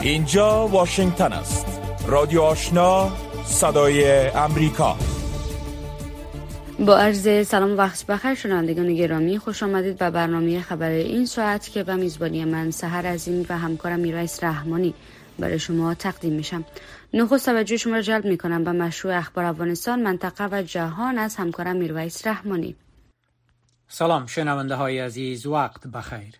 [0.00, 1.66] اینجا واشنگتن است.
[2.06, 3.12] رادیو آشنا
[3.44, 4.96] صدای امریکا.
[6.86, 11.82] با عرض سلام وقت بخیر شنوندگان گرامی خوش آمدید به برنامه خبر این ساعت که
[11.82, 14.94] به میزبانی من سهر از این و همکارم میرایس رحمانی
[15.38, 16.64] برای شما تقدیم میشم.
[17.14, 21.76] نخست توجه شما را جلب می‌کنم به مشروع اخبار افغانستان منطقه و جهان از همکارم
[21.76, 22.76] میرویس رحمانی.
[23.88, 26.34] سلام شنونده های عزیز وقت بخیر.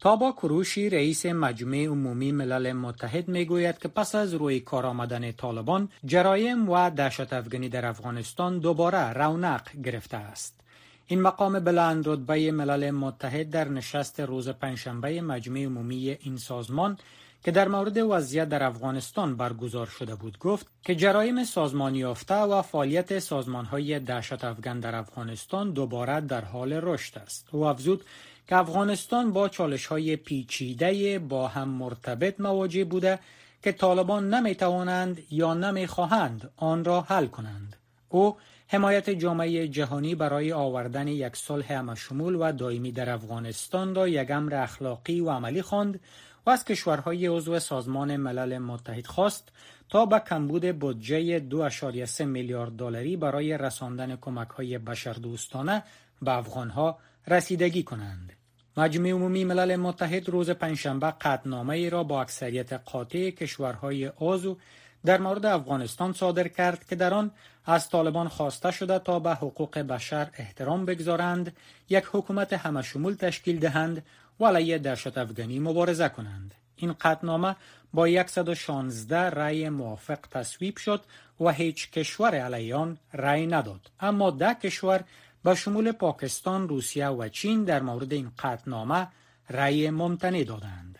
[0.00, 5.32] تابا کروشی رئیس مجمع عمومی ملل متحد می گوید که پس از روی کار آمدن
[5.32, 10.60] طالبان جرایم و دهشت افغانی در افغانستان دوباره رونق گرفته است.
[11.06, 16.98] این مقام بلند رتبه ملل متحد در نشست روز پنجشنبه مجمع عمومی این سازمان
[17.44, 22.62] که در مورد وضعیت در افغانستان برگزار شده بود گفت که جرایم سازمانی یافته و
[22.62, 27.48] فعالیت سازمان های دهشت افغان در افغانستان دوباره در حال رشد است.
[27.52, 28.04] او افزود
[28.48, 33.18] که افغانستان با چالش های پیچیده با هم مرتبط مواجه بوده
[33.62, 37.76] که طالبان نمی توانند یا نمی خواهند آن را حل کنند.
[38.08, 38.36] او
[38.68, 44.54] حمایت جامعه جهانی برای آوردن یک صلح همشمول و دائمی در افغانستان را یک امر
[44.54, 46.00] اخلاقی و عملی خواند
[46.46, 49.48] و از کشورهای عضو سازمان ملل متحد خواست
[49.88, 55.82] تا به کمبود بودجه 2.3 میلیارد دلاری برای رساندن کمک های بشردوستانه
[56.22, 58.37] به افغانها رسیدگی کنند.
[58.78, 64.56] مجمع عمومی ملل متحد روز پنجشنبه قطنامه ای را با اکثریت قاطع کشورهای عضو
[65.04, 67.30] در مورد افغانستان صادر کرد که در آن
[67.66, 71.56] از طالبان خواسته شده تا به حقوق بشر احترام بگذارند
[71.88, 74.02] یک حکومت همشمول تشکیل دهند
[74.40, 76.54] و علیه دهشت افغانی مبارزه کنند.
[76.76, 77.56] این قطنامه
[77.94, 81.00] با 116 رأی موافق تصویب شد
[81.40, 83.90] و هیچ کشور علیه آن رأی نداد.
[84.00, 85.04] اما ده کشور
[85.48, 89.08] به شمول پاکستان، روسیه و چین در مورد این قطنامه
[89.50, 90.98] رأی ممتنع دادند.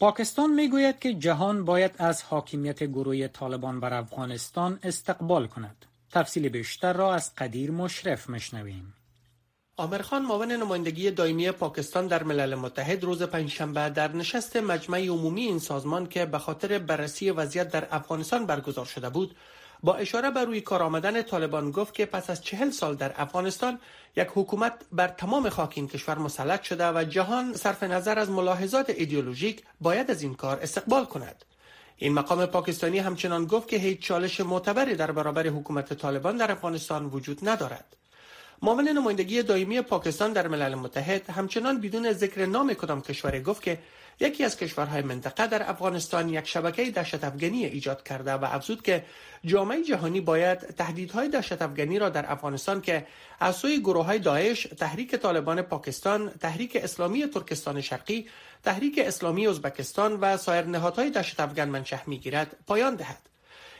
[0.00, 5.84] پاکستان می‌گوید که جهان باید از حاکمیت گروه طالبان بر افغانستان استقبال کند.
[6.10, 8.94] تفصیل بیشتر را از قدیر مشرف مشنویم.
[9.76, 15.58] آمرخان معاون نمایندگی دائمی پاکستان در ملل متحد روز پنجشنبه در نشست مجمع عمومی این
[15.58, 19.36] سازمان که به خاطر بررسی وضعیت در افغانستان برگزار شده بود
[19.84, 23.78] با اشاره بر روی کار آمدن طالبان گفت که پس از چهل سال در افغانستان
[24.16, 28.90] یک حکومت بر تمام خاک این کشور مسلط شده و جهان صرف نظر از ملاحظات
[28.90, 31.44] ایدئولوژیک باید از این کار استقبال کند.
[31.96, 37.06] این مقام پاکستانی همچنان گفت که هیچ چالش معتبری در برابر حکومت طالبان در افغانستان
[37.06, 37.96] وجود ندارد.
[38.62, 43.78] معاون نمایندگی دائمی پاکستان در ملل متحد همچنان بدون ذکر نام کدام کشوری گفت که
[44.20, 49.04] یکی از کشورهای منطقه در افغانستان یک شبکه دهشت افغانی ایجاد کرده و افزود که
[49.44, 53.06] جامعه جهانی باید تهدیدهای دهشت افغانی را در افغانستان که
[53.40, 58.28] از سوی گروه های داعش، تحریک طالبان پاکستان، تحریک اسلامی ترکستان شرقی،
[58.64, 63.33] تحریک اسلامی ازبکستان و سایر نهادهای دهشت افغان منشأ می‌گیرد پایان دهد.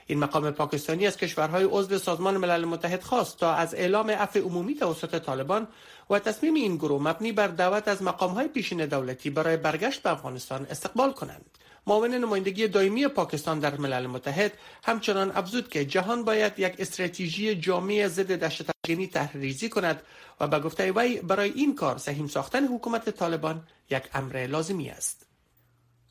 [0.06, 4.74] این مقام پاکستانی از کشورهای عضو سازمان ملل متحد خواست تا از اعلام عفو عمومی
[4.74, 5.68] توسط طالبان
[6.10, 10.66] و تصمیم این گروه مبنی بر دعوت از مقامهای پیشین دولتی برای برگشت به افغانستان
[10.70, 11.44] استقبال کنند.
[11.86, 14.52] معاون نمایندگی دائمی پاکستان در ملل متحد
[14.84, 20.02] همچنان افزود که جهان باید یک استراتژی جامع ضد دهشت افغانی تحریزی کند
[20.40, 25.23] و به گفته وی برای این کار سهیم ساختن حکومت طالبان یک امر لازمی است.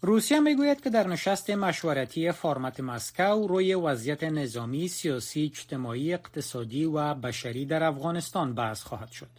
[0.05, 7.13] روسیه می‌گوید که در نشست مشورتی فرمت مسکو روی وضعیت نظامی، سیاسی، اجتماعی، اقتصادی و
[7.13, 9.29] بشری در افغانستان بحث خواهد شد.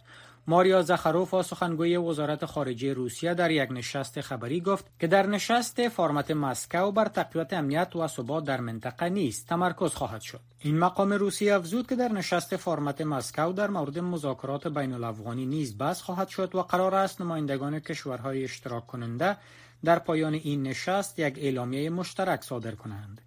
[0.47, 6.31] ماریا زخروف سخنگوی وزارت خارجه روسیه در یک نشست خبری گفت که در نشست فرمت
[6.31, 11.55] مسکو بر تقویت امنیت و ثبات در منطقه نیست تمرکز خواهد شد این مقام روسیه
[11.55, 16.55] افزود که در نشست فرمت مسکو در مورد مذاکرات بین الافغانی نیز بحث خواهد شد
[16.55, 19.37] و قرار است نمایندگان کشورهای اشتراک کننده
[19.85, 23.21] در پایان این نشست یک اعلامیه مشترک صادر کنند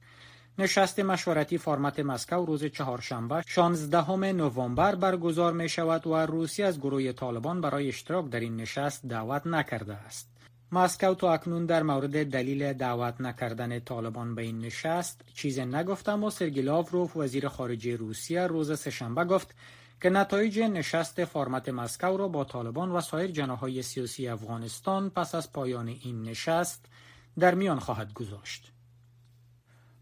[0.58, 7.12] نشست مشورتی فرمت مسکو روز چهارشنبه 16 نوامبر برگزار می شود و روسیه از گروه
[7.12, 10.30] طالبان برای اشتراک در این نشست دعوت نکرده است.
[10.72, 16.30] مسکو تا اکنون در مورد دلیل دعوت نکردن طالبان به این نشست چیز نگفته اما
[16.30, 19.54] سرگی لاوروف وزیر خارجه روسیه روز سهشنبه گفت
[20.00, 25.52] که نتایج نشست فرمت مسکو را با طالبان و سایر جناهای سیاسی افغانستان پس از
[25.52, 26.86] پایان این نشست
[27.38, 28.72] در میان خواهد گذاشت.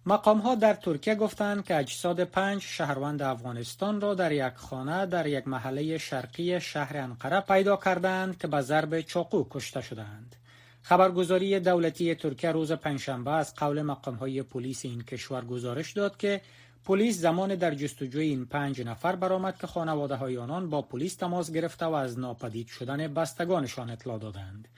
[0.07, 5.27] مقام ها در ترکیه گفتند که اجساد پنج شهروند افغانستان را در یک خانه در
[5.27, 10.37] یک محله شرقی شهر انقره پیدا کردند که به ضرب چاقو کشته شدند.
[10.83, 16.41] خبرگزاری دولتی ترکیه روز پنجشنبه از قول مقام های پلیس این کشور گزارش داد که
[16.87, 21.53] پلیس زمان در جستجوی این پنج نفر برآمد که خانواده های آنان با پلیس تماس
[21.53, 24.69] گرفته و از ناپدید شدن بستگانشان اطلاع دادند.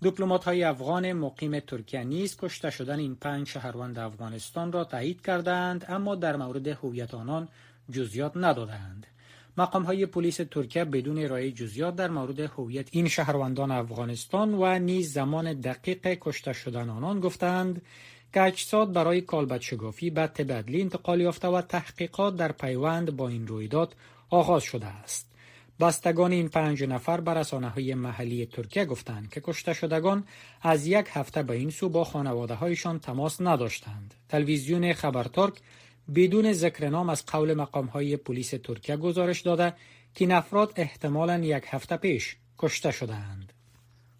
[0.00, 5.84] دیپلمات های افغان مقیم ترکیه نیز کشته شدن این پنج شهروند افغانستان را تایید کردند
[5.88, 7.48] اما در مورد هویت آنان
[7.90, 9.06] جزیات ندادند.
[9.58, 15.12] مقام های پلیس ترکیه بدون ارائه جزیات در مورد هویت این شهروندان افغانستان و نیز
[15.12, 17.82] زمان دقیق کشته شدن آنان گفتند
[18.42, 23.96] اجساد برای کالبد شگافی به تبدلی انتقال یافته و تحقیقات در پیوند با این رویداد
[24.30, 25.30] آغاز شده است.
[25.80, 30.24] بستگان این پنج نفر بر رسانه های محلی ترکیه گفتند که کشته شدگان
[30.62, 34.14] از یک هفته به این سو با خانواده هایشان تماس نداشتند.
[34.28, 35.54] تلویزیون خبر ترک
[36.14, 39.70] بدون ذکر نام از قول مقام های پلیس ترکیه گزارش داده
[40.14, 43.52] که این افراد احتمالا یک هفته پیش کشته شدند.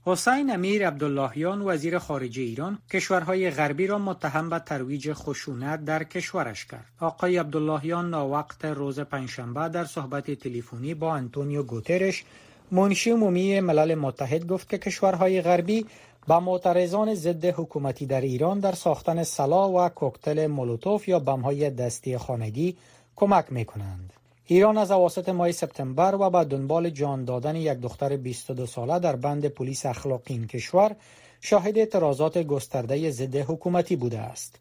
[0.06, 6.65] حسین امیر عبداللهیان وزیر خارجه ایران کشورهای غربی را متهم به ترویج خشونت در کشورش
[6.67, 6.87] کرد.
[7.01, 12.25] آقای عبداللهیان ناوقت روز پنجشنبه در صحبت تلفنی با انتونیو گوترش
[12.71, 15.87] منشی عمومی ملل متحد گفت که کشورهای غربی
[16.27, 22.19] با معترضان ضد حکومتی در ایران در ساختن سلاح و کوکتل مولوتوف یا بمهای دستی
[22.19, 22.77] خانگی
[23.17, 24.12] کمک می کنند.
[24.46, 29.17] ایران از اواسط ماه سپتامبر و به دنبال جان دادن یک دختر 22 ساله در
[29.17, 30.96] بند پلیس اخلاقی این کشور
[31.41, 34.58] شاهد اعتراضات گسترده ضد حکومتی بوده است.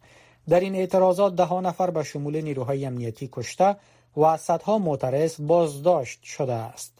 [0.49, 3.75] در این اعتراضات ده نفر به شمول نیروهای امنیتی کشته
[4.17, 6.93] و صدها معترض بازداشت شده است.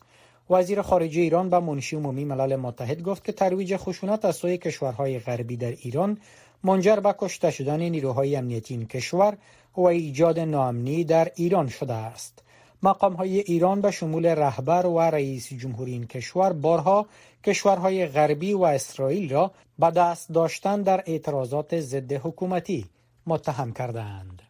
[0.50, 5.19] وزیر خارجه ایران به منشی عمومی ملل متحد گفت که ترویج خشونت از سوی کشورهای
[5.19, 6.18] غربی در ایران
[6.63, 9.38] منجر به کشته شدن نیروهای امنیتی این کشور
[9.77, 12.43] و ایجاد ناامنی در ایران شده است.
[12.83, 17.06] مقام های ایران به شمول رهبر و رئیس جمهوری این کشور بارها
[17.44, 22.85] کشورهای غربی و اسرائیل را به دست داشتن در اعتراضات ضد حکومتی
[23.27, 24.41] متهم کردند.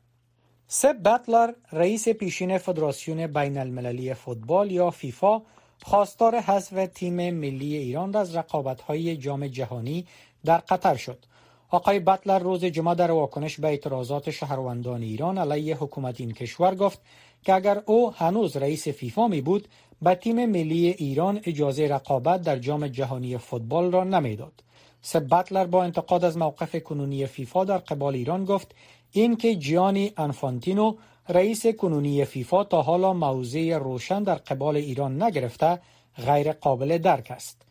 [0.67, 5.41] سب بطلر رئیس پیشین فدراسیون بین المللی فوتبال یا فیفا
[5.83, 10.07] خواستار حذف تیم ملی ایران از رقابت‌های جام جهانی
[10.45, 11.25] در قطر شد.
[11.69, 17.01] آقای بطلر روز جمعه در واکنش به اعتراضات شهروندان ایران علیه حکومت این کشور گفت
[17.43, 19.67] که اگر او هنوز رئیس فیفا می بود
[20.01, 24.63] به تیم ملی ایران اجازه رقابت در جام جهانی فوتبال را نمی‌داد.
[25.01, 28.75] سب بطلر با انتقاد از موقف کنونی فیفا در قبال ایران گفت
[29.11, 30.95] اینکه جیانی انفانتینو
[31.29, 35.79] رئیس کنونی فیفا تا حالا موضع روشن در قبال ایران نگرفته
[36.25, 37.61] غیر قابل درک است.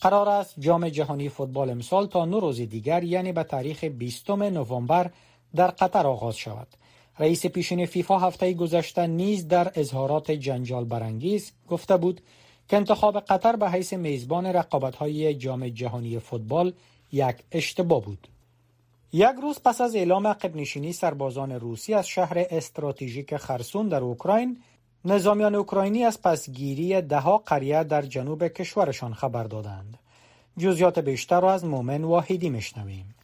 [0.00, 5.10] قرار است جام جهانی فوتبال امسال تا نو روز دیگر یعنی به تاریخ 20 نوامبر
[5.54, 6.68] در قطر آغاز شود.
[7.18, 12.20] رئیس پیشین فیفا هفته گذشته نیز در اظهارات جنجال برانگیز گفته بود
[12.68, 16.72] که انتخاب قطر به حیث میزبان رقابت‌های جام جهانی فوتبال
[17.12, 18.28] یک اشتباه بود.
[19.12, 24.62] یک روز پس از اعلام عقب نشینی سربازان روسی از شهر استراتژیک خرسون در اوکراین
[25.04, 29.98] نظامیان اوکراینی از پسگیری دهها قریه در جنوب کشورشان خبر دادند
[30.58, 33.14] جزیات بیشتر را از مومن واحدی میشنویم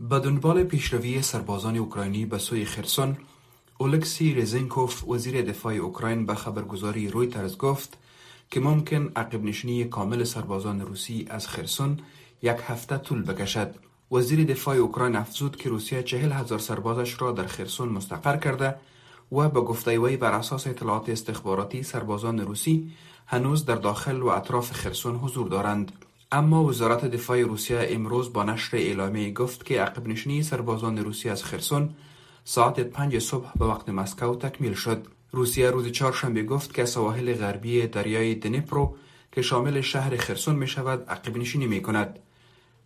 [0.00, 3.16] به دنبال پیشروی سربازان اوکراینی به سوی خرسون
[3.78, 7.98] اولکسی رزنکوف وزیر دفاع اوکراین به خبرگزاری رویترز گفت
[8.50, 12.00] که ممکن عقب نشینی کامل سربازان روسی از خرسون
[12.42, 13.74] یک هفته طول بکشد.
[14.12, 18.74] وزیر دفاع اوکراین افزود که روسیه چهل هزار سربازش را در خرسون مستقر کرده
[19.32, 22.92] و به گفته وی بر اساس اطلاعات استخباراتی سربازان روسی
[23.26, 26.05] هنوز در داخل و اطراف خرسون حضور دارند.
[26.32, 31.44] اما وزارت دفاع روسیه امروز با نشر اعلامی گفت که عقب نشینی سربازان روسی از
[31.44, 31.90] خرسون
[32.44, 35.06] ساعت پنج صبح به وقت مسکو تکمیل شد.
[35.32, 38.96] روسیه روز چهارشنبه گفت که سواحل غربی دریای دنیپرو
[39.32, 42.18] که شامل شهر خرسون می شود عقب نشینی می کند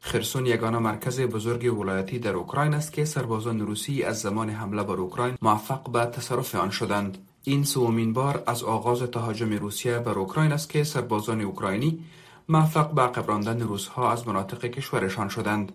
[0.01, 4.97] خرسون یگانه مرکز بزرگ ولایتی در اوکراین است که سربازان روسی از زمان حمله بر
[4.97, 7.19] اوکراین موفق به تصرف آن شدند.
[7.45, 12.05] این سومین بار از آغاز تهاجم روسیه بر اوکراین است که سربازان اوکراینی
[12.51, 15.73] موفق به عقب راندن از مناطق کشورشان شدند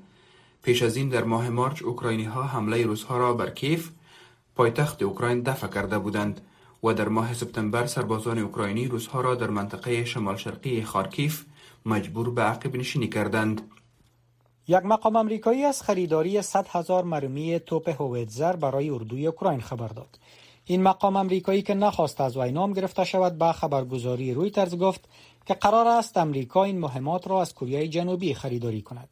[0.63, 3.89] پیش از این در ماه مارچ اوکراینی ها حمله روسها را بر کیف
[4.55, 6.41] پایتخت اوکراین دفع کرده بودند
[6.83, 11.45] و در ماه سپتامبر سربازان اوکراینی روسها را در منطقه شمال شرقی خارکیف
[11.85, 13.61] مجبور به عقب نشینی کردند
[14.67, 20.19] یک مقام امریکایی از خریداری 100 هزار مرمی توپ هویتزر برای اردوی اوکراین خبر داد.
[20.65, 25.09] این مقام امریکایی که نخواست از وی نام گرفته شود به خبرگزاری رویترز گفت
[25.45, 29.09] که قرار است امریکا این مهمات را از کره جنوبی خریداری کند.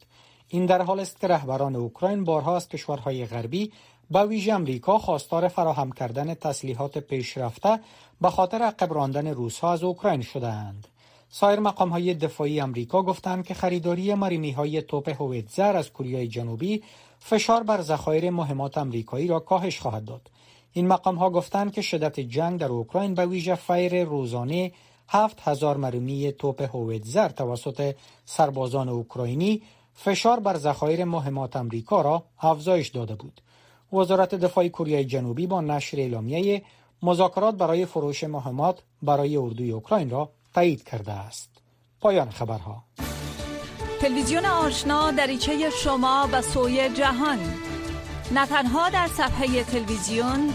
[0.48, 3.72] این در حال است که رهبران اوکراین بارها از کشورهای غربی
[4.10, 7.80] به ویژه امریکا خواستار فراهم کردن تسلیحات پیشرفته
[8.20, 10.88] به خاطر عقب راندن روسها از اوکراین شدهاند.
[11.28, 16.82] سایر مقام های دفاعی امریکا گفتند که خریداری مرمی های توپ هویتزر از کره جنوبی
[17.18, 20.30] فشار بر ذخایر مهمات امریکایی را کاهش خواهد داد.
[20.72, 24.72] این مقام ها گفتند که شدت جنگ در اوکراین به ویژه فیر روزانه
[25.08, 27.94] هفت هزار مرمی توپ هویتزر توسط
[28.24, 29.62] سربازان اوکراینی
[29.94, 33.40] فشار بر ذخایر مهمات امریکا را افزایش داده بود.
[33.92, 36.62] وزارت دفاع کره جنوبی با نشر اعلامیه
[37.02, 41.50] مذاکرات برای فروش مهمات برای اردوی اوکراین را تایید کرده است.
[42.00, 42.84] پایان خبرها.
[44.00, 47.38] تلویزیون آشنا دریچه شما به سوی جهان
[48.34, 50.54] نه تنها در صفحه تلویزیون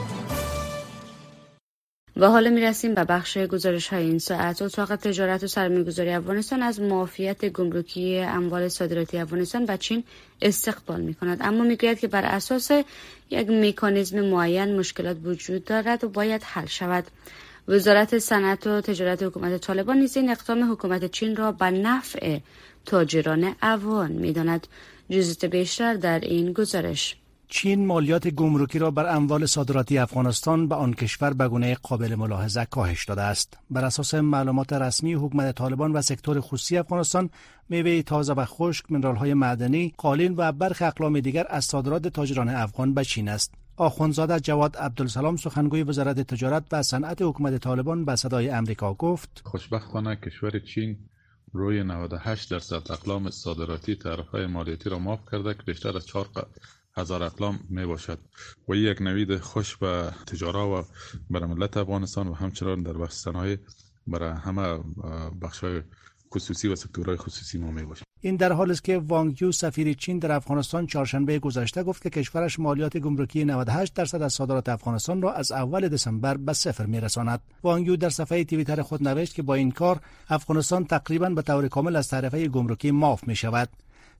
[2.21, 4.61] و حالا می‌رسیم به بخش گزارش های این ساعت.
[4.61, 10.03] اتاق تجارت و سرمایه‌گذاری افغانستان از معافیت گمرکی اموال صادراتی افغانستان و چین
[10.41, 12.71] استقبال می کند اما می‌گوید که بر اساس
[13.29, 17.03] یک مکانیزم معین مشکلات وجود دارد و باید حل شود.
[17.67, 22.39] وزارت صنعت و تجارت حکومت طالبان نیز این اقدام حکومت چین را به نفع
[22.85, 24.67] تاجران افغان می‌داند.
[25.09, 27.15] جزیت بیشتر در این گزارش.
[27.53, 32.65] چین مالیات گمرکی را بر اموال صادراتی افغانستان به آن کشور به گونه قابل ملاحظه
[32.65, 33.57] کاهش داده است.
[33.69, 37.29] بر اساس معلومات رسمی حکومت طالبان و سکتور خصوصی افغانستان،
[37.69, 42.93] میوه تازه و خشک، های معدنی، قالین و برخی اقلام دیگر از صادرات تاجران افغان
[42.93, 43.53] به چین است.
[43.77, 50.15] آخوندزاده جواد عبدالسلام سخنگوی وزارت تجارت و صنعت حکومت طالبان به صدای امریکا گفت: خوشبختانه
[50.15, 50.97] کشور چین
[51.53, 53.97] روی 98 درصد اقلام صادراتی
[54.33, 56.27] های مالیاتی را معاف کرده که بیشتر از 4
[56.97, 58.19] هزار اقلام می باشد
[58.69, 60.85] و یک نوید خوش به تجارا و
[61.29, 63.57] برای ملت افغانستان و همچنان در بخش صنایع
[64.07, 64.77] برای همه
[65.41, 65.81] بخش های
[66.33, 69.93] خصوصی و سکتورهای خصوصی ما می باشد این در حال است که وانگ یو سفیر
[69.93, 75.21] چین در افغانستان چهارشنبه گذشته گفت که کشورش مالیات گمرکی 98 درصد از صادرات افغانستان
[75.21, 77.41] را از اول دسامبر به صفر میرساند.
[77.63, 81.67] وانگ یو در صفحه توییتر خود نوشت که با این کار افغانستان تقریبا به طور
[81.67, 83.69] کامل از تعرفه گمرکی معاف می شود.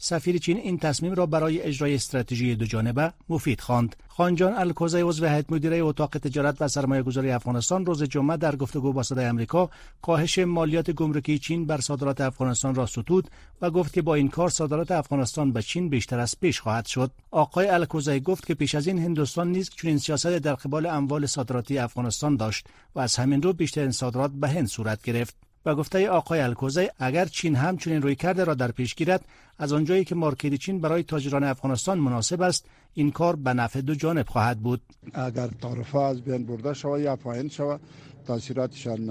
[0.04, 3.96] سفیر چین این تصمیم را برای اجرای استراتژی دو جانبه مفید خواند.
[4.08, 8.94] خانجان الکوزی عضو هیئت مدیره اتاق تجارت و سرمایه گذاری افغانستان روز جمعه در گفتگو
[8.94, 9.70] با صدای آمریکا
[10.02, 13.30] کاهش مالیات گمرکی چین بر صادرات افغانستان را ستود
[13.62, 17.12] و گفت که با این کار صادرات افغانستان به چین بیشتر از پیش خواهد شد.
[17.32, 21.78] آقای الکوزی گفت که پیش از این هندوستان نیز چنین سیاست در قبال اموال صادراتی
[21.78, 25.51] افغانستان داشت و از همین رو بیشترین صادرات به هند صورت گرفت.
[25.66, 29.26] و گفته آقای الکوزی اگر چین هم چنین روی کرده را در پیش گیرد
[29.58, 33.96] از آنجایی که مارکت چین برای تاجران افغانستان مناسب است این کار به نفع دو
[33.96, 34.82] جانب خواهد بود.
[35.14, 37.80] اگر تعرفه از بین برده شود یا پایین شود
[38.28, 39.02] تاثیراتشان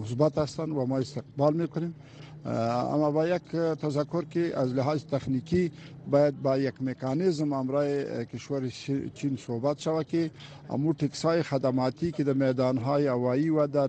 [0.00, 1.94] مثبت هستند و ما استقبال می‌کنیم.
[2.46, 3.42] اما با یک
[3.82, 5.72] تذکر که از لحاظ تکنیکی
[6.10, 8.68] باید با یک مکانیزم امرای کشور
[9.14, 10.30] چین صحبت شود که
[10.70, 13.88] امور تکسای خدماتی که در میدان های هوایی و در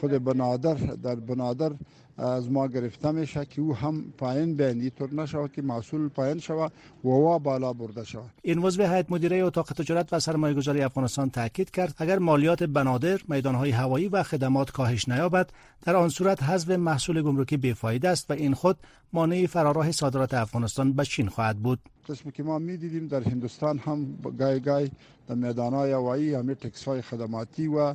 [0.00, 1.72] خود بنادر در بنادر
[2.20, 4.80] از ما گرفته میشه که او هم پایین بین.
[4.80, 6.72] اینطور نشود که محصول پایین شود
[7.04, 8.30] و وا بالا برده شود.
[8.42, 11.94] این عضو هیئت مدیره اتاق تجارت و سرمایه گذاری افغانستان تاکید کرد.
[11.98, 15.50] اگر مالیات بنادر های هوایی و خدمات کاهش نیابد
[15.82, 18.76] در آن صورت حذف محصول گمرکی بیفاید است و این خود
[19.12, 21.78] مانع فراراه صادرات افغانستان به چین خواهد بود.
[22.08, 24.90] قسمی که ما می‌دیدیم در هندوستان هم گای گای
[25.28, 27.94] در میدان های هوایی همه تکس های خدماتی و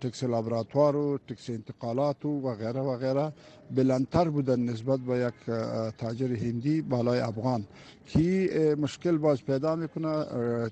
[0.00, 3.13] تکس لابراتوار و تکس انتقالات و غیره و غیره
[3.70, 5.56] بلندتر بودن نسبت به یک
[5.98, 7.64] تاجر هندی بالای افغان
[8.06, 10.24] که مشکل باز پیدا می‌کنه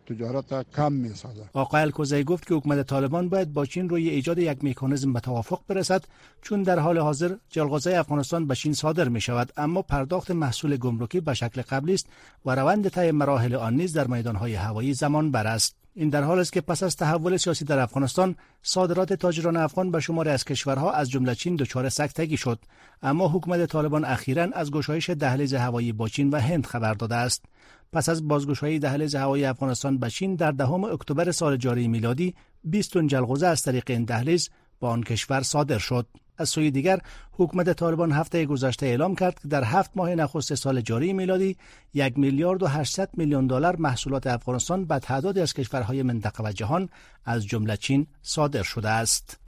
[0.07, 4.65] تجارت کم می‌سازه آقای الکوزی گفت که حکومت طالبان باید با چین روی ایجاد یک
[4.65, 6.05] مکانیزم به توافق برسد
[6.43, 11.21] چون در حال حاضر جلغوزه افغانستان به چین صادر می شود اما پرداخت محصول گمرکی
[11.21, 12.07] به شکل قبلی است
[12.47, 16.39] و روند طی مراحل آن نیز در میدانهای هوایی زمان بر است این در حال
[16.39, 20.93] است که پس از تحول سیاسی در افغانستان صادرات تاجران افغان به شماری از کشورها
[20.93, 22.59] از جمله چین دچار سکتگی شد.
[23.03, 27.45] اما حکومت طالبان اخیرا از گشایش دهلیز هوایی با چین و هند خبر داده است.
[27.93, 32.35] پس از بازگشایی دهلیز هوایی افغانستان به چین در دهم اکتبر سال جاری میلادی
[32.65, 36.07] 20 تن جلغوزه از طریق این دهلیز با آن کشور صادر شد.
[36.39, 36.99] از سوی دیگر
[37.33, 41.57] حکومت طالبان هفته گذشته اعلام کرد که در هفت ماه نخست سال جاری میلادی
[41.95, 46.89] یک میلیارد و 800 میلیون دلار محصولات افغانستان به تعدادی از کشورهای منطقه و جهان
[47.25, 49.39] از جمله چین صادر شده است.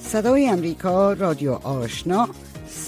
[0.00, 2.28] صدای امریکا رادیو آشنا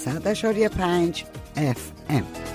[0.05, 1.23] 100.5
[1.55, 2.54] FM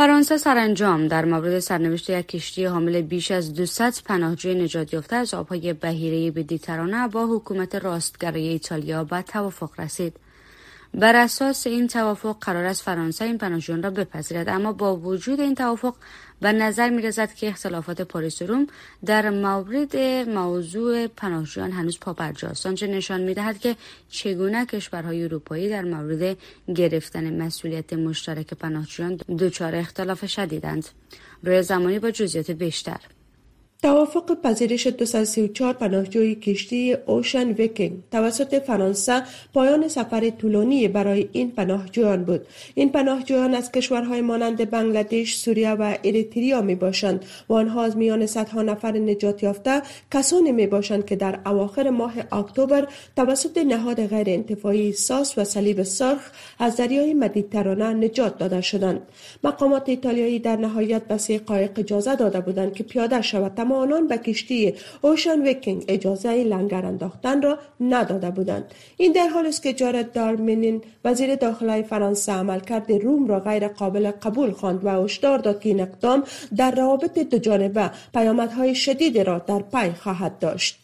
[0.00, 5.34] فرانسه سرانجام در مورد سرنوشت یک کشتی حامل بیش از 200 پناهجوی نجات یافته از
[5.34, 10.16] آبهای بهیره مدیترانه با حکومت راستگرای ایتالیا به توافق رسید.
[10.94, 14.48] بر اساس این توافق قرار است فرانسه این پناهجویان را بپذیرد.
[14.48, 15.94] اما با وجود این توافق
[16.40, 18.66] به نظر می رسد که اختلافات پاریس روم
[19.04, 19.96] در مورد
[20.28, 23.76] موضوع پناهجویان هنوز پابرجاست آنچه نشان می دهد که
[24.08, 26.36] چگونه کشورهای اروپایی در مورد
[26.74, 30.88] گرفتن مسئولیت مشترک پناهجویان دچار اختلاف شدیدند.
[31.42, 33.00] روی زمانی با جزئیات بیشتر.
[33.82, 39.22] توافق پذیرش 234 پناهجوی کشتی اوشن ویکینگ توسط فرانسه
[39.54, 42.46] پایان سفر طولانی برای این پناهجویان بود.
[42.74, 48.26] این پناهجویان از کشورهای مانند بنگلادش سوریه و اریتریا می باشند و آنها از میان
[48.26, 54.30] صدها نفر نجات یافته کسانی می باشند که در اواخر ماه اکتبر توسط نهاد غیر
[54.30, 59.02] انتفاعی ساس و صلیب سرخ از دریای مدیترانه نجات داده شدند.
[59.44, 64.18] مقامات ایتالیایی در نهایت به سه قایق اجازه داده بودند که پیاده شود اما به
[64.18, 68.64] کشتی اوشن ویکینگ اجازه لنگر انداختن را نداده بودند.
[68.96, 74.10] این در حال است که جرالد دارمنین وزیر داخلی فرانسه عملکرد روم را غیر قابل
[74.10, 76.24] قبول خواند و هشدار داد که این اقدام
[76.56, 80.78] در روابط دو جانبه پیامدهای شدید را در پی خواهد داشت.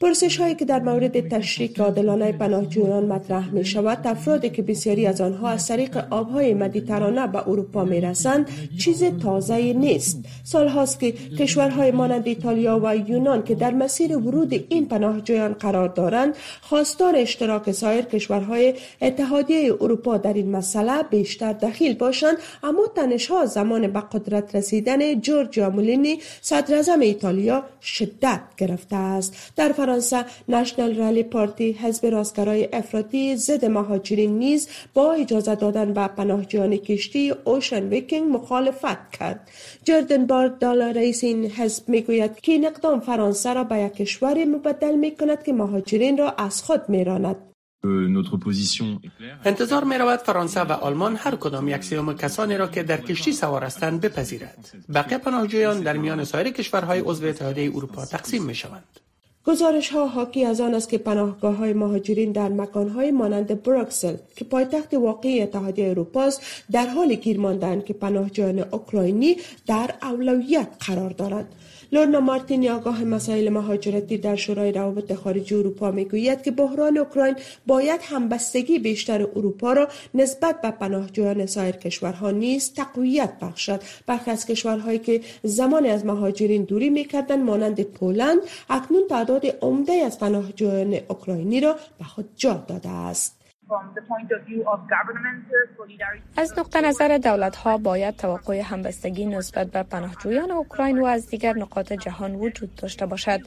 [0.00, 5.20] پرسش هایی که در مورد تشریک عادلانه پناهجویان مطرح می شود افرادی که بسیاری از
[5.20, 10.24] آنها از طریق آبهای مدیترانه به اروپا می رسند چیز تازه نیست.
[10.44, 15.88] سال هاست که کشورهای مانند ایتالیا و یونان که در مسیر ورود این پناهجویان قرار
[15.88, 23.46] دارند خواستار اشتراک سایر کشورهای اتحادیه اروپا در این مسئله بیشتر دخیل باشند اما تنشها
[23.46, 29.52] زمان به قدرت رسیدن جورجیا مولینی صدر ایتالیا شدت گرفته است.
[29.56, 36.06] در فرانسه نشنل رالی پارتی حزب راستگرای افراطی ضد مهاجرین نیز با اجازه دادن به
[36.06, 39.50] پناهجویان کشتی اوشن ویکینگ مخالفت کرد
[39.84, 44.44] جردن بارد دال رئیس این حزب می‌گوید که این اقدام فرانسه را به یک کشوری
[44.44, 47.36] مبدل می کند که مهاجرین را از خود میراند
[49.44, 53.32] انتظار می رود فرانسه و آلمان هر کدام یک سوم کسانی را که در کشتی
[53.32, 54.70] سوار هستند بپذیرد.
[54.94, 59.09] بقیه پناهجویان در میان سایر کشورهای عضو اتحادیه اروپا تقسیم می شوند.
[59.50, 64.14] گزارش ها حاکی از آن است که پناهگاه های مهاجرین در مکان های مانند بروکسل
[64.36, 66.30] که پایتخت واقعی اتحادیه اروپا
[66.72, 69.36] در حال گیر ماندن که پناهجویان اوکراینی
[69.66, 71.48] در اولویت قرار دارند.
[71.92, 78.00] لورنا مارتین آگاه مسائل مهاجرتی در شورای روابط خارجی اروپا می‌گوید که بحران اوکراین باید
[78.04, 83.82] همبستگی بیشتر اروپا را نسبت به پناهجویان سایر کشورها نیز تقویت بخشد.
[84.06, 88.38] برخی از کشورهایی که زمان از مهاجرین دوری می‌کردند مانند پولند
[88.70, 93.39] اکنون تعداد عمده از پناهجویان اوکراینی را به خود جا داده است.
[96.36, 101.52] از نقطه نظر دولت ها باید توقع همبستگی نسبت به پناهجویان اوکراین و از دیگر
[101.52, 103.40] نقاط جهان وجود داشته باشد.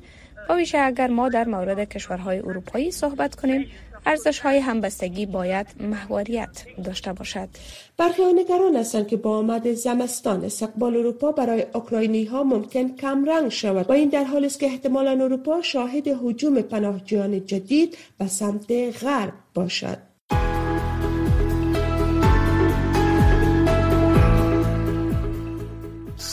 [0.50, 3.72] و ویژه اگر ما در مورد کشورهای اروپایی صحبت کنیم
[4.06, 7.50] ارزش های همبستگی باید محوریت داشته باشد.
[7.98, 13.50] برخی نگران هستند که با آمد زمستان استقبال اروپا برای اوکراینی ها ممکن کم رنگ
[13.50, 13.90] شود.
[13.90, 18.72] و این در حالی است که احتمالا اروپا شاهد هجوم پناهجویان جدید به سمت
[19.04, 20.13] غرب باشد.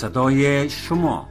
[0.00, 1.28] صدای شما.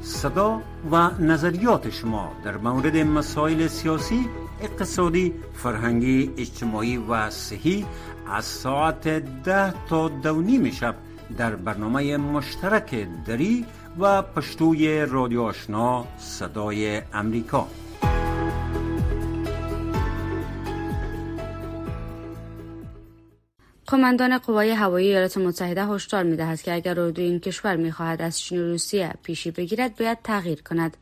[0.00, 0.60] صدا
[0.92, 4.28] و نظریات شما در مورد مسائل سیاسی
[4.60, 7.86] اقتصادی فرهنگی اجتماعی و صحی
[8.32, 9.08] از ساعت
[9.44, 10.94] ده تا دو نیم شب
[11.38, 13.64] در برنامه مشترک دری
[13.98, 17.68] و پشتوی رادیو آشنا صدای امریکا.
[23.86, 28.58] قماندان قوای هوایی ایالات متحده هشدار می‌دهد که اگر اردو این کشور می‌خواهد از چین
[28.58, 30.96] و روسیه پیشی بگیرد باید تغییر کند.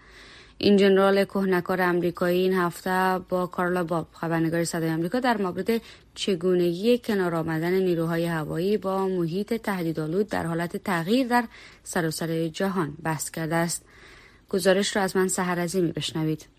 [0.58, 5.80] این جنرال کهنکار امریکایی این هفته با کارلا باب خبرنگار صدای آمریکا در مورد
[6.14, 11.44] چگونگی کنار آمدن نیروهای هوایی با محیط تهدیدآلود در حالت تغییر در
[11.84, 13.84] سراسر جهان بحث کرده است.
[14.48, 16.53] گزارش را از من سهر عظیمی بشنوید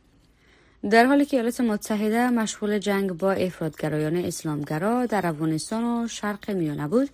[0.89, 6.88] در حالی که ایالات متحده مشغول جنگ با افرادگرایان اسلامگرا در افغانستان و شرق میانه
[6.88, 7.10] بود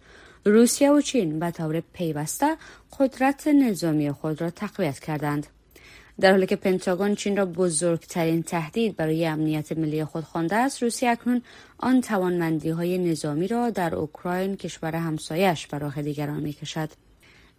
[0.45, 2.57] روسیه و چین به طور پیوسته
[2.99, 5.47] قدرت نظامی خود را تقویت کردند.
[6.19, 11.09] در حالی که پنتاگون چین را بزرگترین تهدید برای امنیت ملی خود خوانده است روسیه
[11.09, 11.41] اکنون
[11.77, 16.89] آن توانمندی های نظامی را در اوکراین کشور همسایش به راه دیگران می‌کشد.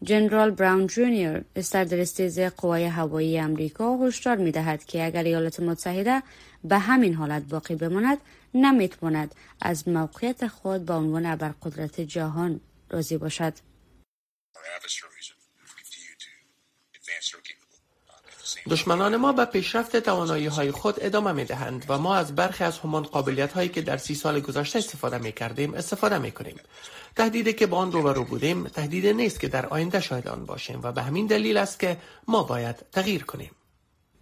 [0.02, 6.22] جنرال براون جونیور سردرستیز قوای هوایی امریکا هشدار می دهد که اگر ایالات متحده
[6.64, 8.18] به همین حالت باقی بماند
[8.54, 12.60] نمی‌تواند از موقعیت خود به عنوان ابرقدرت جهان
[12.90, 13.52] راضی باشد.
[18.70, 22.78] دشمنان ما به پیشرفت توانایی های خود ادامه می دهند و ما از برخی از
[22.78, 26.56] همان قابلیت هایی که در سی سال گذشته استفاده می کردیم استفاده می کنیم.
[27.16, 30.92] تهدیدی که با آن روبرو بودیم تهدید نیست که در آینده شاهد آن باشیم و
[30.92, 31.96] به همین دلیل است که
[32.28, 33.50] ما باید تغییر کنیم.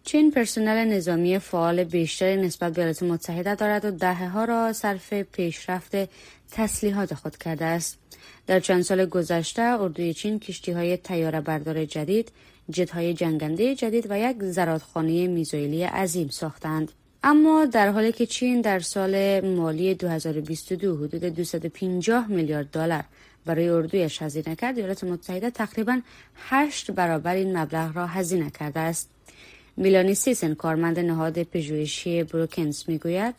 [0.05, 5.12] چین پرسنل نظامی فعال بیشتری نسبت به ایالات متحده دارد و دهه ها را صرف
[5.12, 5.92] پیشرفت
[6.50, 7.98] تسلیحات خود کرده است.
[8.46, 12.33] در چند سال گذشته اردوی چین کشتی های تیاره بردار جدید،
[12.70, 16.92] جت های جنگنده جدید و یک زرادخانه میزایلی عظیم ساختند.
[17.22, 23.04] اما در حالی که چین در سال مالی 2022 حدود 250 میلیارد دلار
[23.46, 26.00] برای اردویش هزینه کرد ایالات متحده تقریبا
[26.37, 29.11] هشت برابر این مبلغ را هزینه کرده است.
[29.76, 33.35] میلانی سیسن کارمند نهاد پژوهشی بروکنز می‌گوید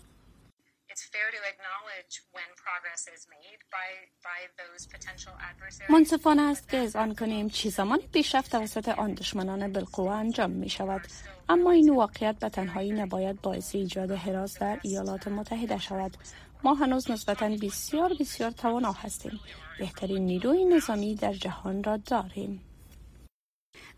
[5.90, 10.70] منصفانه است که از آن کنیم چی زمانی پیشرفت توسط آن دشمنان بالقوه انجام می
[10.70, 11.02] شود.
[11.50, 16.18] اما این واقعیت به تنهایی نباید باعث ایجاد حراس در ایالات متحده شود.
[16.64, 19.40] ما هنوز نسبتا بسیار بسیار توانا هستیم.
[19.80, 22.71] بهترین نیروی نظامی در جهان را داریم.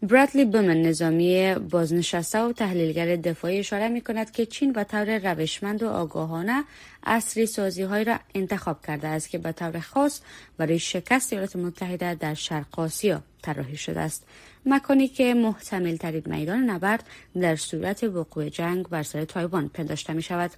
[0.09, 5.83] برادلی بومن نظامی بازنشسته و تحلیلگر دفاعی اشاره می کند که چین به طور روشمند
[5.83, 6.63] و آگاهانه
[7.03, 10.21] اصری سازی های را انتخاب کرده است که به طور خاص
[10.57, 14.27] برای شکست ایالات متحده در شرق آسیا طراحی شده است
[14.65, 17.03] مکانی که محتمل ترین میدان نبرد
[17.41, 20.51] در صورت وقوع جنگ بر سر تایوان پنداشته می شود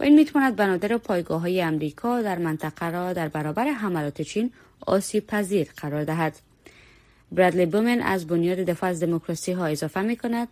[0.00, 4.52] و این می‌تواند بنادر پایگاه های امریکا در منطقه را در برابر حملات چین
[4.86, 6.49] آسیب پذیر قرار دهد.
[7.32, 10.48] برادلی بومن از بنیاد دفاع از دموکراسی ها اضافه می کند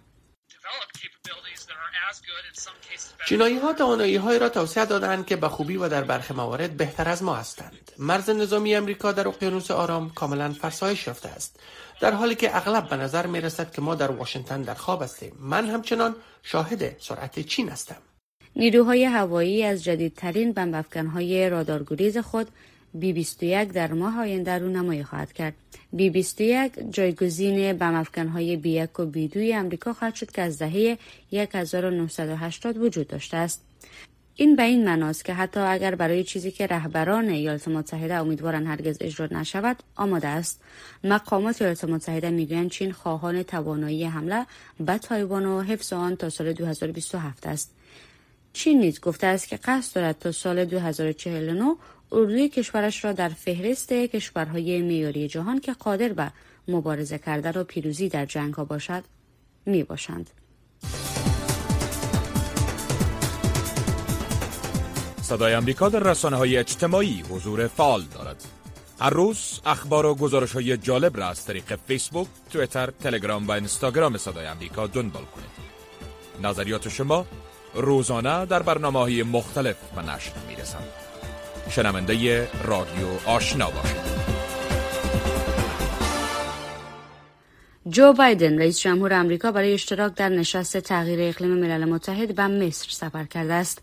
[3.29, 7.09] چینایی ها توانایی های را توسعه دادند که به خوبی و در برخی موارد بهتر
[7.09, 7.93] از ما هستند.
[7.99, 11.61] مرز نظامی امریکا در اقیانوس آرام کاملا فرسایش یافته است.
[12.01, 15.33] در حالی که اغلب به نظر می رسد که ما در واشنگتن در خواب هستیم.
[15.41, 18.03] من همچنان شاهد سرعت چین هستم.
[18.57, 22.49] نیروهای هوایی از جدیدترین بمب های رادارگریز خود
[22.95, 25.55] بی 21 در ماه آینده رونمایی خواهد کرد.
[25.93, 30.59] بی 21 جایگزین بم های بی 1 و بی 2 امریکا خواهد شد که از
[30.59, 30.99] دهه
[31.33, 33.65] 1980 وجود داشته است.
[34.41, 38.99] این به این معناست که حتی اگر برای چیزی که رهبران ایالات متحده امیدوارن هرگز
[39.01, 40.61] اجرا نشود آماده است
[41.05, 44.47] مقامات ایالات متحده می‌گویند چین خواهان توانایی حمله
[44.81, 47.75] به تایوان و حفظ آن تا سال 2027 است
[48.53, 51.75] چین نیز گفته است که قصد دارد تا سال 2049
[52.13, 56.33] اردوی کشورش را در فهرست کشورهای میاری جهان که قادر به
[56.69, 59.05] مبارزه کرده و پیروزی در جنگ ها باشد
[59.67, 60.31] می باشند.
[65.23, 68.45] صدای امریکا در رسانه های اجتماعی حضور فعال دارد.
[69.01, 74.17] هر روز اخبار و گزارش های جالب را از طریق فیسبوک، تویتر، تلگرام و اینستاگرام
[74.17, 75.49] صدای امریکا دنبال کنید.
[76.43, 77.27] نظریات شما
[77.75, 81.08] روزانه در برنامه های مختلف به نشر می رسند.
[81.69, 84.09] شنونده رادیو آشنا باشید.
[87.89, 92.91] جو بایدن رئیس جمهور آمریکا برای اشتراک در نشست تغییر اقلیم ملل متحد به مصر
[92.91, 93.83] سفر کرده است.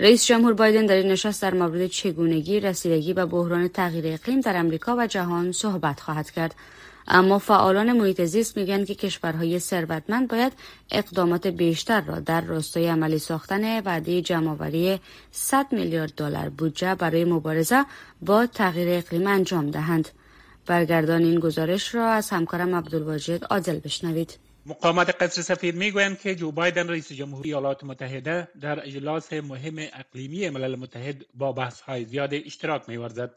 [0.00, 4.56] رئیس جمهور بایدن در این نشست در مورد چگونگی رسیدگی به بحران تغییر اقلیم در
[4.56, 6.54] امریکا و جهان صحبت خواهد کرد.
[7.08, 10.52] اما فعالان محیط زیست میگن که کشورهای ثروتمند باید
[10.90, 17.84] اقدامات بیشتر را در راستای عملی ساختن وعده جمعآوری 100 میلیارد دلار بودجه برای مبارزه
[18.22, 20.08] با تغییر اقلیم انجام دهند.
[20.66, 24.43] برگردان این گزارش را از همکارم عبدالواجد عادل بشنوید.
[24.66, 30.50] مقامات قصر سفید می‌گویند که جو بایدن رئیس جمهوری ایالات متحده در اجلاس مهم اقلیمی
[30.50, 33.30] ملل متحد با بحث های زیاد اشتراک میورزد.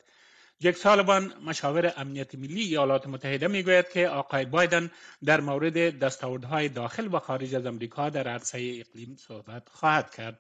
[0.60, 4.92] جک سالوان مشاور امنیت ملی ایالات متحده می‌گوید که آقای بایدن
[5.26, 10.40] در مورد دستاوردهای داخل و خارج از امریکا در عرصه اقلیم صحبت خواهد کرد.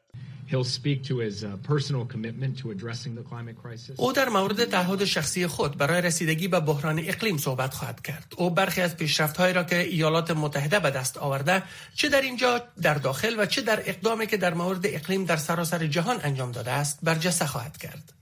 [3.97, 8.33] او در مورد تعهد شخصی خود برای رسیدگی به بحران اقلیم صحبت خواهد کرد.
[8.37, 11.63] او برخی از پیشرفت‌هایی را که ایالات متحده به دست آورده
[11.95, 15.87] چه در اینجا در داخل و چه در اقدامی که در مورد اقلیم در سراسر
[15.87, 18.16] جهان انجام داده است برجسته خواهد کرد.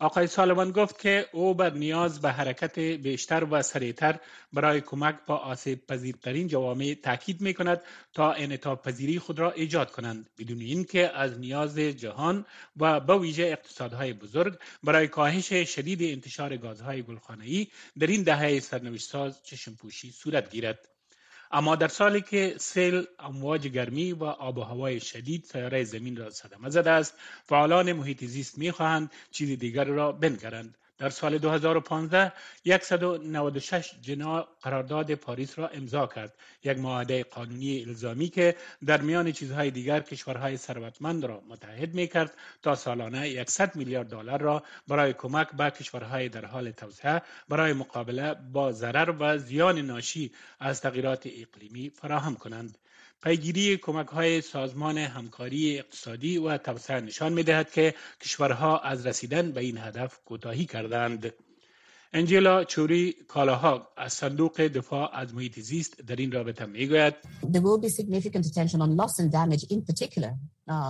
[0.00, 4.18] آقای سالوان گفت که او بر نیاز به حرکت بیشتر و سریعتر
[4.52, 7.80] برای کمک با آسیب پذیرترین جوامع تاکید می کند
[8.14, 10.30] تا انعطاف پذیری خود را ایجاد کنند.
[10.38, 17.02] بدون اینکه از نیاز جهان و به ویژه اقتصادهای بزرگ برای کاهش شدید انتشار گازهای
[17.02, 17.66] گلخانه‌ای
[17.98, 20.97] در این دهه سرنوشت ساز چشم پوشی صورت گیرد.
[21.50, 26.30] اما در سالی که سیل امواج گرمی و آب و هوای شدید سیاره زمین را
[26.30, 30.78] صدمه زده است فعالان محیط زیست می‌خواهند چیز دیگر را بنگرند.
[30.98, 32.32] در سال 2015
[32.82, 36.34] 196 جنا قرارداد پاریس را امضا کرد.
[36.64, 38.56] یک معاهده قانونی الزامی که
[38.86, 44.40] در میان چیزهای دیگر کشورهای ثروتمند را متحد می کرد تا سالانه 100 میلیارد دلار
[44.40, 50.32] را برای کمک به کشورهای در حال توسعه برای مقابله با ضرر و زیان ناشی
[50.60, 52.78] از تغییرات اقلیمی فراهم کنند.
[53.22, 59.52] پیگیری کمک های سازمان همکاری اقتصادی و توسعه نشان می دهد که کشورها از رسیدن
[59.52, 61.32] به این هدف کوتاهی کردند.
[62.12, 67.14] انجلا چوری کالاها از صندوق دفاع از محیط زیست در این رابطه می گوید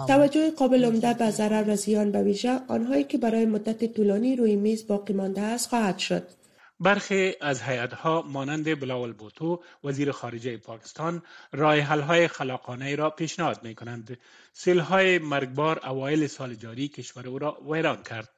[0.07, 4.57] توجه قابل عمده به ضرر و زیان به ویژه آنهایی که برای مدت طولانی روی
[4.57, 6.38] میز باقی مانده است خواهد شد
[6.81, 13.75] برخی از هیئت‌ها مانند بلاول بوتو وزیر خارجه پاکستان راه های خلاقانه را پیشنهاد می
[13.75, 14.19] کنند.
[14.67, 18.29] های مرگبار اوایل سال جاری کشور او را ویران کرد.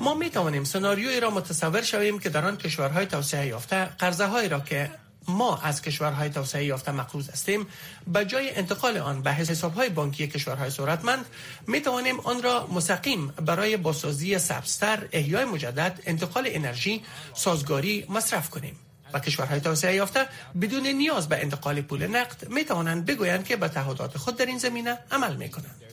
[0.00, 4.60] ما می توانیم سناریویی را متصور شویم که در آن کشورهای توسعه یافته قرضه را
[4.60, 4.90] که
[5.28, 7.66] ما از کشورهای توسعه یافته مقروض هستیم.
[8.06, 11.26] به جای انتقال آن به حسابهای بانکی کشورهای ثروتمند
[11.66, 17.02] می توانیم آن را مستقیم برای بازسازی سبزتر احیای مجدد انتقال انرژی
[17.34, 18.76] سازگاری مصرف کنیم.
[19.12, 20.26] و کشورهای توسعه یافته
[20.60, 24.58] بدون نیاز به انتقال پول نقد می توانند بگویند که به تعهدات خود در این
[24.58, 25.85] زمینه عمل می کنند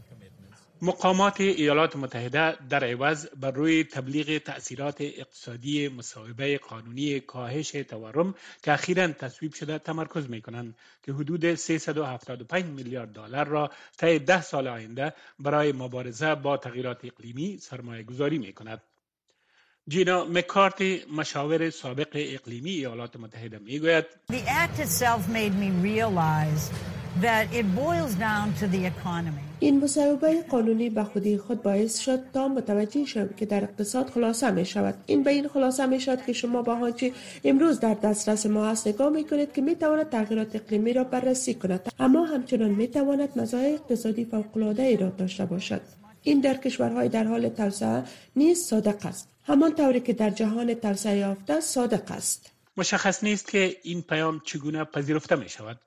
[0.84, 8.74] مقامات ایالات متحده در عوض بر روی تبلیغ تأثیرات اقتصادی مصاحبه قانونی کاهش تورم که
[8.74, 14.68] اخیرا تصویب شده تمرکز می کنند که حدود 375 میلیارد دلار را طی ده سال
[14.68, 18.82] آینده برای مبارزه با تغییرات اقلیمی سرمایه گذاری می کند.
[19.88, 24.06] جینا مکارتی مشاور سابق اقلیمی ایالات متحده می گوید
[29.60, 34.52] این مصوبه قانونی به خودی خود باعث شد تا متوجه شوم که در اقتصاد خلاصه
[34.52, 37.12] می شود این به این خلاصه می شود که شما با آنچه
[37.44, 38.88] امروز در دسترس ما هست.
[38.88, 41.94] نگاه می کنید که می تواند تغییرات اقلیمی را بررسی کند.
[42.00, 45.82] اما همچنان می تواند مزایای اقتصادی فوق العاده را داشته باشد.
[46.22, 48.04] این در کشورهای در حال توسعه
[48.36, 49.33] نیز صادق است.
[49.46, 52.52] همان طوری که در جهان توسعه یافته صادق است.
[52.78, 55.80] مشخص نیست که این پیام چگونه پذیرفته می شود.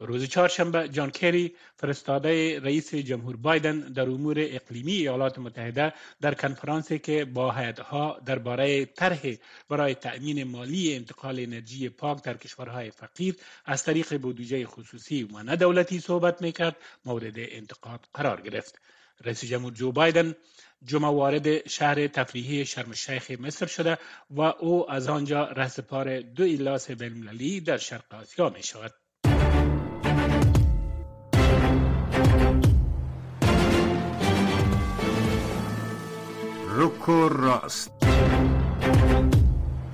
[0.00, 6.98] روز چهارشنبه جان کری فرستاده رئیس جمهور بایدن در امور اقلیمی ایالات متحده در کنفرانسی
[6.98, 9.20] که با هیئت‌ها درباره طرح
[9.68, 15.56] برای تأمین مالی انتقال انرژی پاک در کشورهای فقیر از طریق بودجه خصوصی و نه
[15.56, 18.80] دولتی صحبت می‌کرد مورد انتقاد قرار گرفت.
[19.24, 20.34] رئیس جمهور جو بایدن
[20.84, 23.98] جمعه وارد شهر تفریحی شرم الشیخ مصر شده
[24.30, 28.92] و او از آنجا رهسپار دو ایلاس بینالمللی در شرق آسیا می شود.
[36.76, 37.90] رک و راست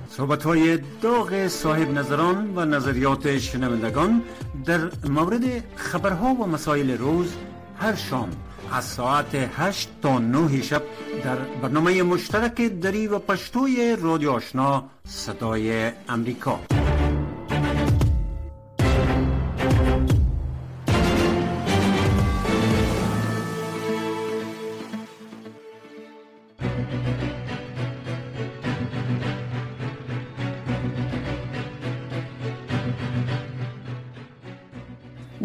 [0.09, 4.21] صحبت های داغ صاحب نظران و نظریات شنوندگان
[4.65, 7.33] در مورد خبرها و مسائل روز
[7.79, 8.29] هر شام
[8.71, 10.81] از ساعت 8 تا 9 شب
[11.23, 16.59] در برنامه مشترک دری و پشتوی رادیو آشنا صدای امریکا.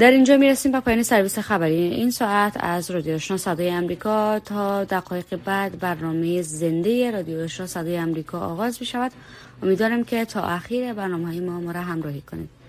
[0.03, 4.85] در اینجا می‌رسیم به پایان سرویس خبری این ساعت از رادیو آشنا صدای امریکا تا
[4.85, 9.13] دقایق بعد برنامه زنده رادیو آشنا صدای امریکا آغاز می شود
[9.63, 12.62] امیدوارم که تا اخیر برنامه های ما ما را همراهی کنید.